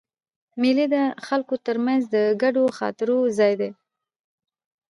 [0.61, 0.95] مېلې د
[1.27, 3.71] خلکو تر منځ د ګډو خاطرو ځای دئ.